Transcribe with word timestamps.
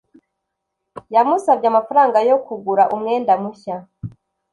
yamusabye 1.15 1.67
amafaranga 1.71 2.17
yo 2.29 2.37
kugura 2.45 2.83
umwenda 2.95 3.33
mushya 3.41 3.75